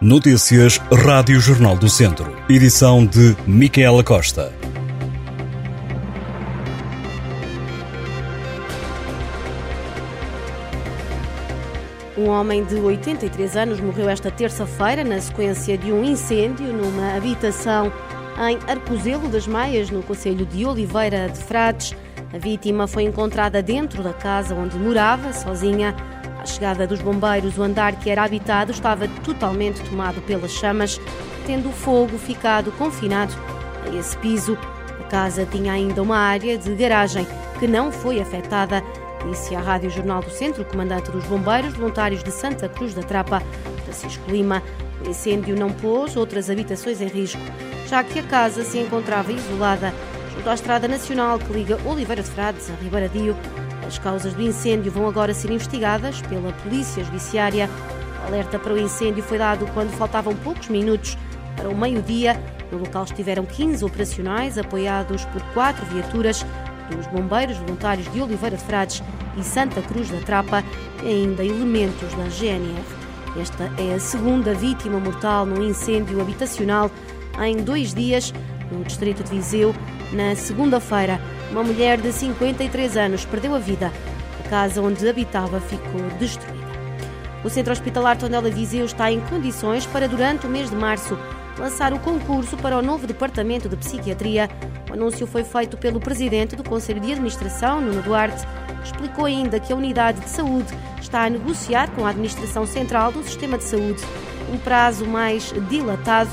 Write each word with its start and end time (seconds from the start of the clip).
Notícias 0.00 0.78
Rádio 0.92 1.38
Jornal 1.38 1.76
do 1.76 1.88
Centro. 1.88 2.36
Edição 2.48 3.06
de 3.06 3.36
Micaela 3.46 4.02
Costa. 4.02 4.52
Um 12.18 12.28
homem 12.28 12.64
de 12.64 12.74
83 12.74 13.56
anos 13.56 13.80
morreu 13.80 14.08
esta 14.08 14.32
terça-feira 14.32 15.04
na 15.04 15.20
sequência 15.20 15.78
de 15.78 15.92
um 15.92 16.02
incêndio 16.04 16.72
numa 16.72 17.16
habitação 17.16 17.92
em 18.50 18.58
Arcozelo 18.68 19.28
das 19.28 19.46
Maias, 19.46 19.90
no 19.90 20.02
Conselho 20.02 20.44
de 20.44 20.66
Oliveira 20.66 21.28
de 21.28 21.38
Frades. 21.38 21.94
A 22.32 22.38
vítima 22.38 22.88
foi 22.88 23.04
encontrada 23.04 23.62
dentro 23.62 24.02
da 24.02 24.12
casa 24.12 24.56
onde 24.56 24.76
morava, 24.76 25.32
sozinha. 25.32 25.94
À 26.44 26.46
chegada 26.46 26.86
dos 26.86 27.00
bombeiros, 27.00 27.56
o 27.56 27.62
andar 27.62 27.98
que 27.98 28.10
era 28.10 28.22
habitado 28.22 28.70
estava 28.70 29.08
totalmente 29.24 29.80
tomado 29.88 30.20
pelas 30.20 30.50
chamas, 30.50 31.00
tendo 31.46 31.70
o 31.70 31.72
fogo 31.72 32.18
ficado 32.18 32.70
confinado 32.72 33.32
a 33.86 33.96
esse 33.96 34.14
piso. 34.18 34.58
A 35.00 35.04
casa 35.04 35.46
tinha 35.46 35.72
ainda 35.72 36.02
uma 36.02 36.18
área 36.18 36.58
de 36.58 36.74
garagem 36.74 37.26
que 37.58 37.66
não 37.66 37.90
foi 37.90 38.20
afetada, 38.20 38.82
disse 39.26 39.54
à 39.54 39.60
Rádio 39.60 39.88
Jornal 39.88 40.20
do 40.20 40.28
Centro 40.28 40.66
comandante 40.66 41.10
dos 41.10 41.24
bombeiros 41.24 41.72
voluntários 41.72 42.22
de 42.22 42.30
Santa 42.30 42.68
Cruz 42.68 42.92
da 42.92 43.02
Trapa, 43.02 43.42
Francisco 43.82 44.30
Lima. 44.30 44.62
O 45.02 45.08
incêndio 45.08 45.56
não 45.56 45.70
pôs 45.72 46.14
outras 46.14 46.50
habitações 46.50 47.00
em 47.00 47.08
risco, 47.08 47.40
já 47.88 48.04
que 48.04 48.18
a 48.18 48.22
casa 48.22 48.64
se 48.64 48.78
encontrava 48.78 49.32
isolada 49.32 49.94
junto 50.34 50.50
à 50.50 50.52
Estrada 50.52 50.86
Nacional 50.86 51.38
que 51.38 51.50
liga 51.54 51.78
Oliveira 51.86 52.22
de 52.22 52.28
Frades 52.28 52.68
a 52.68 52.74
Ribaradio. 52.74 53.34
As 53.86 53.98
causas 53.98 54.32
do 54.32 54.42
incêndio 54.42 54.90
vão 54.90 55.06
agora 55.08 55.34
ser 55.34 55.50
investigadas 55.50 56.20
pela 56.22 56.52
Polícia 56.52 57.04
Judiciária. 57.04 57.68
O 58.22 58.26
alerta 58.26 58.58
para 58.58 58.72
o 58.72 58.78
incêndio 58.78 59.22
foi 59.22 59.38
dado 59.38 59.66
quando 59.74 59.90
faltavam 59.90 60.34
poucos 60.36 60.68
minutos 60.68 61.16
para 61.56 61.68
o 61.68 61.76
meio-dia. 61.76 62.40
No 62.72 62.78
local 62.78 63.04
estiveram 63.04 63.44
15 63.44 63.84
operacionais, 63.84 64.58
apoiados 64.58 65.24
por 65.26 65.42
quatro 65.52 65.84
viaturas 65.86 66.44
dos 66.90 67.06
bombeiros 67.06 67.56
voluntários 67.58 68.10
de 68.12 68.20
Oliveira 68.20 68.56
de 68.56 68.64
Frades 68.64 69.02
e 69.36 69.42
Santa 69.42 69.80
Cruz 69.82 70.10
da 70.10 70.20
Trapa 70.20 70.64
e 71.02 71.08
ainda 71.08 71.44
elementos 71.44 72.12
da 72.14 72.28
GNR. 72.28 72.82
Esta 73.40 73.70
é 73.78 73.94
a 73.94 74.00
segunda 74.00 74.54
vítima 74.54 74.98
mortal 74.98 75.44
num 75.44 75.64
incêndio 75.64 76.20
habitacional 76.20 76.90
em 77.42 77.56
dois 77.56 77.92
dias 77.92 78.32
no 78.70 78.84
distrito 78.84 79.24
de 79.24 79.30
Viseu. 79.30 79.74
Na 80.12 80.36
segunda-feira, 80.36 81.20
uma 81.54 81.62
mulher 81.62 82.00
de 82.00 82.12
53 82.12 82.96
anos 82.96 83.24
perdeu 83.24 83.54
a 83.54 83.60
vida. 83.60 83.92
A 84.44 84.48
casa 84.48 84.82
onde 84.82 85.08
habitava 85.08 85.60
ficou 85.60 86.00
destruída. 86.18 86.64
O 87.44 87.48
Centro 87.48 87.72
Hospitalar 87.72 88.18
Tondela 88.18 88.50
Viseu 88.50 88.84
está 88.84 89.12
em 89.12 89.20
condições 89.20 89.86
para, 89.86 90.08
durante 90.08 90.48
o 90.48 90.50
mês 90.50 90.68
de 90.68 90.74
março, 90.74 91.16
lançar 91.56 91.92
o 91.92 92.00
concurso 92.00 92.56
para 92.56 92.76
o 92.76 92.82
novo 92.82 93.06
Departamento 93.06 93.68
de 93.68 93.76
Psiquiatria. 93.76 94.50
O 94.90 94.94
anúncio 94.94 95.28
foi 95.28 95.44
feito 95.44 95.76
pelo 95.76 96.00
Presidente 96.00 96.56
do 96.56 96.64
Conselho 96.64 96.98
de 96.98 97.12
Administração, 97.12 97.80
Nuno 97.80 98.02
Duarte. 98.02 98.44
Explicou 98.82 99.26
ainda 99.26 99.60
que 99.60 99.72
a 99.72 99.76
Unidade 99.76 100.22
de 100.22 100.30
Saúde 100.30 100.74
está 101.00 101.24
a 101.24 101.30
negociar 101.30 101.88
com 101.92 102.04
a 102.04 102.10
Administração 102.10 102.66
Central 102.66 103.12
do 103.12 103.22
Sistema 103.22 103.58
de 103.58 103.64
Saúde 103.64 104.02
um 104.52 104.58
prazo 104.58 105.06
mais 105.06 105.54
dilatado. 105.68 106.30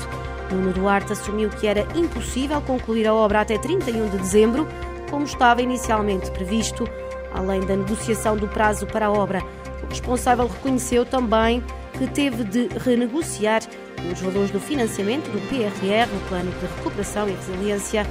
Nuno 0.50 0.72
Duarte 0.72 1.12
assumiu 1.12 1.48
que 1.48 1.68
era 1.68 1.86
impossível 1.94 2.60
concluir 2.60 3.06
a 3.06 3.14
obra 3.14 3.42
até 3.42 3.56
31 3.56 4.08
de 4.08 4.18
dezembro, 4.18 4.66
como 5.12 5.26
estava 5.26 5.60
inicialmente 5.60 6.30
previsto. 6.30 6.88
Além 7.32 7.60
da 7.60 7.76
negociação 7.76 8.36
do 8.36 8.48
prazo 8.48 8.86
para 8.86 9.06
a 9.06 9.12
obra, 9.12 9.42
o 9.82 9.86
responsável 9.86 10.48
reconheceu 10.48 11.04
também 11.04 11.62
que 11.98 12.06
teve 12.08 12.42
de 12.44 12.68
renegociar 12.78 13.62
os 14.10 14.20
valores 14.20 14.50
do 14.50 14.58
financiamento 14.58 15.30
do 15.30 15.40
PRR, 15.48 16.08
o 16.16 16.28
Plano 16.28 16.50
de 16.50 16.66
Recuperação 16.76 17.28
e 17.28 17.32
Resiliência. 17.32 18.06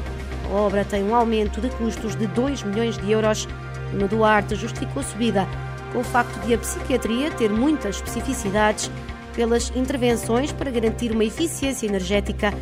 A 0.46 0.54
obra 0.54 0.86
tem 0.86 1.04
um 1.04 1.16
aumento 1.16 1.60
de 1.60 1.70
custos 1.72 2.16
de 2.16 2.28
2 2.28 2.64
milhões 2.64 2.98
de 2.98 3.12
euros. 3.12 3.48
No 3.94 4.08
Duarte 4.08 4.56
justificou 4.56 5.02
a 5.02 5.06
subida 5.06 5.48
com 5.92 6.00
o 6.00 6.04
facto 6.04 6.40
de 6.46 6.54
a 6.54 6.58
psiquiatria 6.58 7.32
ter 7.32 7.50
muitas 7.50 7.96
especificidades 7.98 8.90
pelas 9.36 9.72
intervenções 9.76 10.52
para 10.52 10.72
garantir 10.72 11.12
uma 11.12 11.24
eficiência 11.24 11.88
energética 11.88 12.54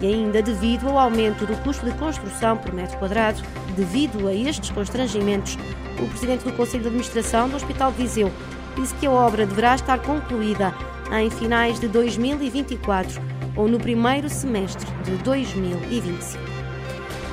e 0.00 0.06
ainda 0.06 0.42
devido 0.42 0.88
ao 0.88 0.98
aumento 0.98 1.46
do 1.46 1.56
custo 1.62 1.84
de 1.84 1.92
construção 1.98 2.56
por 2.56 2.72
metro 2.72 2.98
quadrado. 2.98 3.42
Devido 3.76 4.28
a 4.28 4.34
estes 4.34 4.70
constrangimentos, 4.70 5.56
o 6.00 6.06
presidente 6.06 6.44
do 6.44 6.52
Conselho 6.52 6.82
de 6.82 6.88
Administração 6.88 7.48
do 7.48 7.56
Hospital 7.56 7.90
de 7.92 7.98
Viseu 7.98 8.30
disse 8.76 8.94
que 8.94 9.06
a 9.06 9.10
obra 9.10 9.46
deverá 9.46 9.74
estar 9.74 9.98
concluída 10.00 10.74
em 11.12 11.30
finais 11.30 11.80
de 11.80 11.88
2024 11.88 13.20
ou 13.56 13.68
no 13.68 13.78
primeiro 13.78 14.28
semestre 14.28 14.86
de 15.04 15.16
2025. 15.18 16.58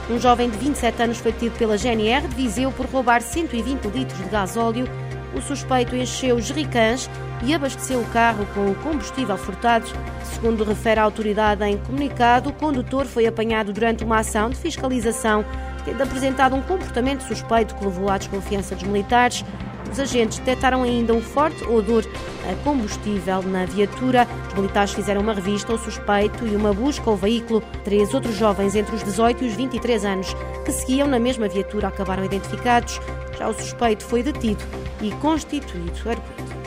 Um 0.10 0.20
jovem 0.20 0.50
de 0.50 0.58
27 0.58 1.02
anos 1.02 1.18
foi 1.18 1.32
detido 1.32 1.58
pela 1.58 1.78
GNR 1.78 2.28
de 2.28 2.36
Viseu 2.36 2.72
por 2.72 2.86
roubar 2.86 3.22
120 3.22 3.86
litros 3.86 4.18
de 4.20 4.30
gás 4.30 4.56
óleo. 4.56 4.88
O 5.36 5.42
suspeito 5.42 5.96
encheu 5.96 6.40
jericãs 6.40 7.10
e 7.44 7.54
abasteceu 7.54 8.00
o 8.00 8.06
carro 8.06 8.46
com 8.54 8.72
o 8.72 8.76
combustível 8.76 9.38
furtado. 9.38 9.88
Segundo 10.24 10.64
refere 10.64 11.00
a 11.00 11.04
autoridade 11.04 11.64
em 11.64 11.78
comunicado, 11.78 12.50
o 12.50 12.54
condutor 12.54 13.06
foi 13.06 13.26
apanhado 13.26 13.74
durante 13.74 14.04
uma 14.04 14.20
ação 14.20 14.50
de 14.50 14.56
fiscalização, 14.56 15.46
tendo 15.84 16.02
apresentado 16.02 16.56
um 16.56 16.62
comportamento 16.62 17.22
suspeito 17.22 17.76
que 17.76 17.86
levou 17.86 18.10
à 18.10 18.18
desconfiança 18.18 18.76
dos 18.76 18.84
militares. 18.84 19.44
Os 19.92 20.00
agentes 20.00 20.40
detectaram 20.40 20.84
ainda 20.84 21.14
um 21.14 21.22
forte 21.22 21.64
odor 21.64 22.06
a 22.52 22.64
combustível 22.64 23.42
na 23.44 23.66
viatura. 23.66 24.28
Os 24.50 24.54
militares 24.56 24.94
fizeram 24.94 25.22
uma 25.22 25.34
revista 25.34 25.72
ao 25.72 25.78
suspeito 25.78 26.46
e 26.46 26.56
uma 26.56 26.74
busca 26.74 27.10
ao 27.10 27.16
veículo. 27.16 27.62
Três 27.84 28.14
outros 28.14 28.36
jovens 28.36 28.76
entre 28.76 28.96
os 28.96 29.04
18 29.04 29.44
e 29.44 29.48
os 29.48 29.54
23 29.54 30.04
anos 30.04 30.36
que 30.66 30.72
seguiam 30.72 31.08
na 31.08 31.20
mesma 31.20 31.48
viatura 31.48 31.88
acabaram 31.88 32.26
identificados. 32.26 33.00
Já 33.38 33.48
o 33.48 33.54
suspeito 33.54 34.04
foi 34.04 34.24
detido 34.24 34.64
e 35.02 35.12
constituído 35.14 36.10
arguido. 36.10 36.65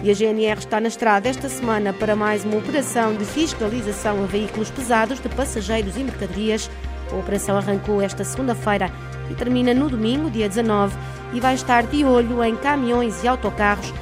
E 0.00 0.12
a 0.12 0.14
GNR 0.14 0.60
está 0.60 0.80
na 0.80 0.86
estrada 0.86 1.28
esta 1.28 1.48
semana 1.48 1.92
para 1.92 2.14
mais 2.14 2.44
uma 2.44 2.58
operação 2.58 3.16
de 3.16 3.24
fiscalização 3.24 4.22
a 4.22 4.26
veículos 4.26 4.70
pesados 4.70 5.20
de 5.20 5.28
passageiros 5.28 5.96
e 5.96 6.04
mercadorias. 6.04 6.70
A 7.10 7.16
operação 7.16 7.56
arrancou 7.56 8.00
esta 8.00 8.22
segunda-feira 8.22 8.92
e 9.28 9.34
termina 9.34 9.74
no 9.74 9.90
domingo, 9.90 10.30
dia 10.30 10.48
19, 10.48 10.96
e 11.32 11.40
vai 11.40 11.54
estar 11.54 11.84
de 11.84 12.04
olho 12.04 12.44
em 12.44 12.54
caminhões 12.54 13.24
e 13.24 13.28
autocarros, 13.28 13.92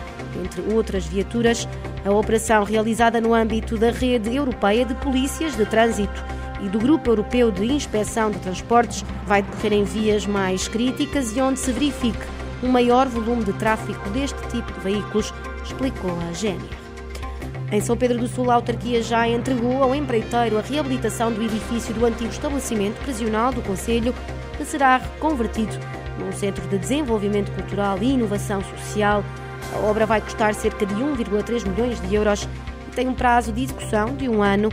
entre 0.44 0.74
outras 0.74 1.06
viaturas. 1.06 1.66
A 2.04 2.10
operação, 2.10 2.62
realizada 2.62 3.18
no 3.18 3.32
âmbito 3.32 3.78
da 3.78 3.90
rede 3.90 4.36
europeia 4.36 4.84
de 4.84 4.94
polícias 4.96 5.56
de 5.56 5.64
trânsito 5.64 6.22
e 6.62 6.68
do 6.68 6.78
Grupo 6.78 7.10
Europeu 7.10 7.50
de 7.50 7.64
Inspeção 7.64 8.30
de 8.30 8.38
Transportes, 8.40 9.02
vai 9.26 9.40
decorrer 9.40 9.72
em 9.72 9.84
vias 9.84 10.26
mais 10.26 10.68
críticas 10.68 11.34
e 11.34 11.40
onde 11.40 11.58
se 11.58 11.72
verifique 11.72 12.36
um 12.62 12.68
maior 12.68 13.06
volume 13.08 13.44
de 13.44 13.52
tráfego 13.54 14.10
deste 14.10 14.40
tipo 14.48 14.72
de 14.72 14.80
veículos, 14.80 15.32
explicou 15.66 16.10
a 16.10 16.32
GNR. 16.32 16.87
Em 17.71 17.81
São 17.81 17.97
Pedro 17.97 18.19
do 18.19 18.28
Sul, 18.28 18.50
a 18.50 18.54
autarquia 18.54 19.03
já 19.03 19.28
entregou 19.28 19.82
ao 19.82 19.94
empreiteiro 19.94 20.56
a 20.56 20.62
reabilitação 20.62 21.32
do 21.32 21.43
edifício 21.43 21.93
do 21.93 22.06
antigo 22.06 22.31
estabelecimento 22.31 23.00
prisional 23.03 23.53
do 23.53 23.60
Conselho, 23.62 24.15
que 24.56 24.65
será 24.65 24.99
reconvertido 24.99 25.77
num 26.19 26.32
centro 26.32 26.66
de 26.69 26.78
desenvolvimento 26.78 27.50
cultural 27.53 27.99
e 28.00 28.12
inovação 28.12 28.62
social. 28.62 29.25
A 29.75 29.78
obra 29.78 30.06
vai 30.06 30.21
custar 30.21 30.54
cerca 30.54 30.87
de 30.87 30.94
1,3 30.94 31.69
milhões 31.69 32.00
de 32.00 32.15
euros 32.15 32.48
e 32.87 32.94
tem 32.94 33.09
um 33.09 33.15
prazo 33.15 33.53
de 33.53 33.65
execução 33.65 34.15
de 34.15 34.28
um 34.28 34.43
ano. 34.43 34.69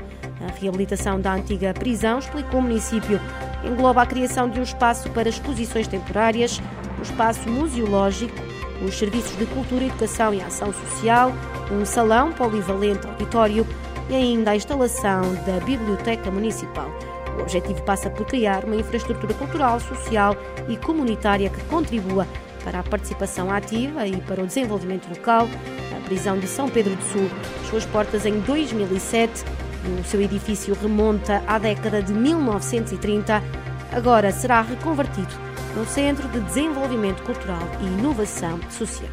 A 0.48 0.60
reabilitação 0.60 1.20
da 1.20 1.34
antiga 1.34 1.74
prisão, 1.74 2.20
explicou 2.20 2.60
o 2.60 2.64
município, 2.64 3.20
engloba 3.64 4.04
a 4.04 4.06
criação 4.06 4.48
de 4.48 4.60
um 4.60 4.64
espaço 4.64 5.10
para 5.10 5.30
exposições 5.30 5.88
temporárias, 5.88 6.62
um 7.00 7.02
espaço 7.02 7.50
museológico, 7.50 8.53
os 8.82 8.98
serviços 8.98 9.38
de 9.38 9.46
cultura, 9.46 9.86
educação 9.86 10.34
e 10.34 10.42
ação 10.42 10.74
social, 10.74 11.32
um 11.72 11.86
salão 11.86 12.32
polivalente 12.32 13.08
auditório 13.08 13.66
e 14.10 14.16
ainda 14.16 14.52
a 14.52 14.56
instalação 14.56 15.22
da 15.46 15.60
Biblioteca 15.66 16.30
Municipal. 16.32 16.90
O 17.38 17.42
objetivo 17.42 17.82
passa 17.84 18.10
por 18.10 18.26
criar 18.26 18.64
uma 18.66 18.76
infraestrutura 18.76 19.34
cultural, 19.34 19.80
social 19.80 20.36
e 20.68 20.78
comunitária 20.78 21.50
que 21.50 21.64
contribua 21.66 22.28
para 22.64 22.80
a 22.80 22.84
participação 22.84 23.52
ativa 23.52 24.08
e 24.08 24.18
para 24.22 24.44
o 24.44 24.48
desenvolvimento 24.48 25.10
local. 25.10 25.48
A 25.96 26.06
prisão 26.06 26.38
de 26.38 26.48
São 26.48 26.70
Pedro 26.70 26.96
do 26.96 27.04
Sul 27.04 27.30
fechou 27.62 27.78
as 27.78 27.86
portas 27.86 28.26
em 28.26 28.40
2007 28.40 29.44
e 29.86 30.00
o 30.00 30.04
seu 30.04 30.22
edifício 30.22 30.78
remonta 30.80 31.44
à 31.48 31.58
década 31.58 32.02
de 32.02 32.14
1930. 32.14 33.44
Agora 33.92 34.32
será 34.32 34.62
reconvertido 34.62 35.53
num 35.76 35.86
Centro 35.86 36.28
de 36.30 36.40
Desenvolvimento 36.42 37.24
Cultural 37.24 37.62
e 37.82 37.86
Inovação 37.86 38.60
Social. 38.70 39.10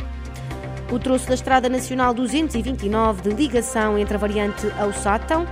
O 0.91 0.99
troço 0.99 1.29
da 1.29 1.35
Estrada 1.35 1.69
Nacional 1.69 2.12
229 2.12 3.23
de 3.23 3.31
ligação 3.31 3.99
entre 3.99 4.15
a 4.15 4.19
variante 4.19 4.67
ao 4.79 4.93
Sátão 4.93 5.47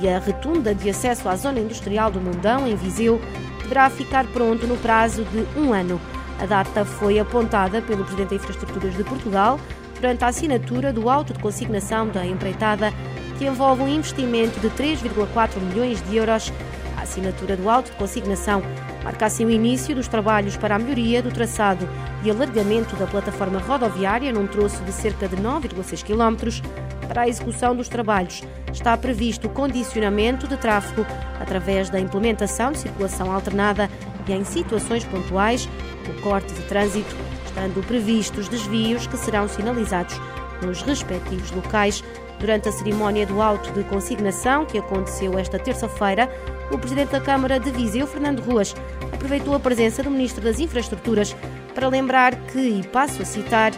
e 0.00 0.08
a 0.08 0.18
retunda 0.18 0.74
de 0.74 0.90
acesso 0.90 1.28
à 1.28 1.36
zona 1.36 1.60
industrial 1.60 2.10
do 2.10 2.20
Mundão, 2.20 2.66
em 2.66 2.76
Viseu, 2.76 3.20
deverá 3.62 3.88
ficar 3.88 4.26
pronto 4.26 4.66
no 4.66 4.76
prazo 4.76 5.24
de 5.24 5.58
um 5.58 5.72
ano. 5.72 6.00
A 6.38 6.46
data 6.46 6.84
foi 6.84 7.18
apontada 7.18 7.80
pelo 7.80 8.04
Presidente 8.04 8.30
da 8.30 8.36
Infraestruturas 8.36 8.94
de 8.94 9.04
Portugal 9.04 9.58
durante 9.94 10.24
a 10.24 10.28
assinatura 10.28 10.92
do 10.92 11.08
auto 11.08 11.32
de 11.32 11.38
consignação 11.38 12.08
da 12.08 12.26
empreitada. 12.26 12.92
que 13.36 13.46
envolve 13.46 13.82
um 13.82 13.88
investimento 13.88 14.60
de 14.60 14.70
3,4 14.70 15.60
milhões 15.60 16.00
de 16.08 16.16
euros. 16.16 16.52
A 16.96 17.02
assinatura 17.02 17.56
do 17.56 17.68
auto 17.68 17.90
de 17.90 17.96
consignação 17.96 18.62
marca 19.04 19.26
assim 19.26 19.44
o 19.44 19.50
início 19.50 19.94
dos 19.94 20.08
trabalhos 20.08 20.56
para 20.56 20.74
a 20.74 20.78
melhoria 20.78 21.22
do 21.22 21.30
traçado 21.30 21.86
e 22.24 22.30
alargamento 22.30 22.96
da 22.96 23.06
plataforma 23.06 23.60
rodoviária 23.60 24.32
num 24.32 24.46
troço 24.46 24.82
de 24.82 24.92
cerca 24.92 25.28
de 25.28 25.36
9,6 25.36 26.02
km. 26.02 26.66
Para 27.06 27.22
a 27.22 27.28
execução 27.28 27.76
dos 27.76 27.86
trabalhos, 27.86 28.42
está 28.72 28.96
previsto 28.96 29.46
o 29.46 29.50
condicionamento 29.50 30.48
de 30.48 30.56
tráfego 30.56 31.06
através 31.38 31.90
da 31.90 32.00
implementação 32.00 32.72
de 32.72 32.78
circulação 32.78 33.30
alternada 33.30 33.90
e, 34.26 34.32
em 34.32 34.42
situações 34.42 35.04
pontuais, 35.04 35.68
o 36.08 36.22
corte 36.22 36.52
de 36.54 36.62
trânsito, 36.62 37.14
estando 37.44 37.86
previstos 37.86 38.48
desvios 38.48 39.06
que 39.06 39.18
serão 39.18 39.46
sinalizados 39.46 40.18
nos 40.62 40.80
respectivos 40.80 41.50
locais. 41.50 42.02
Durante 42.40 42.68
a 42.68 42.72
cerimónia 42.72 43.26
do 43.26 43.40
auto 43.40 43.70
de 43.72 43.84
consignação, 43.84 44.66
que 44.66 44.76
aconteceu 44.76 45.38
esta 45.38 45.58
terça-feira, 45.58 46.28
o 46.70 46.78
Presidente 46.78 47.12
da 47.12 47.20
Câmara 47.20 47.58
de 47.60 47.70
Viseu, 47.70 48.06
Fernando 48.06 48.40
Ruas, 48.40 48.74
aproveitou 49.12 49.54
a 49.54 49.60
presença 49.60 50.02
do 50.02 50.10
Ministro 50.10 50.42
das 50.42 50.60
Infraestruturas 50.60 51.34
para 51.74 51.88
lembrar 51.88 52.34
que, 52.34 52.58
e 52.58 52.86
passo 52.86 53.22
a 53.22 53.24
citar, 53.24 53.72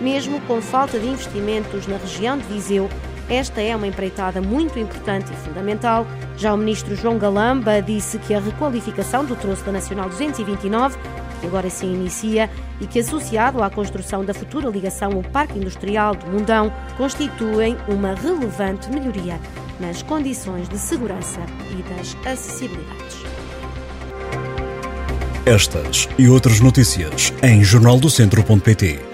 mesmo 0.00 0.40
com 0.42 0.60
falta 0.62 0.98
de 0.98 1.06
investimentos 1.06 1.86
na 1.86 1.96
região 1.96 2.38
de 2.38 2.44
Viseu, 2.44 2.88
esta 3.30 3.60
é 3.60 3.76
uma 3.76 3.86
empreitada 3.86 4.42
muito 4.42 4.76
importante 4.76 5.32
e 5.32 5.36
fundamental. 5.36 6.04
Já 6.36 6.52
o 6.52 6.56
ministro 6.56 6.96
João 6.96 7.16
Galamba 7.16 7.80
disse 7.80 8.18
que 8.18 8.34
a 8.34 8.40
requalificação 8.40 9.24
do 9.24 9.36
troço 9.36 9.64
da 9.64 9.70
Nacional 9.70 10.08
229, 10.08 10.98
que 11.40 11.46
agora 11.46 11.70
se 11.70 11.86
inicia, 11.86 12.50
e 12.80 12.88
que 12.88 12.98
associado 12.98 13.62
à 13.62 13.70
construção 13.70 14.24
da 14.24 14.34
futura 14.34 14.68
ligação 14.68 15.12
ao 15.12 15.22
Parque 15.22 15.56
Industrial 15.56 16.12
do 16.16 16.26
Mundão, 16.26 16.72
constituem 16.96 17.76
uma 17.86 18.14
relevante 18.14 18.90
melhoria 18.90 19.38
nas 19.80 20.02
condições 20.02 20.68
de 20.68 20.78
segurança 20.78 21.40
e 21.70 21.82
das 21.82 22.16
acessibilidades. 22.26 23.16
Estas 25.46 26.08
e 26.18 26.28
outras 26.28 26.60
notícias 26.60 27.32
em 27.42 27.64
jornaldocentro.pt 27.64 29.09